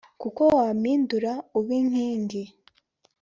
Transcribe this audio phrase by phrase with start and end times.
[0.21, 2.43] Kuko wampindura ubinkingi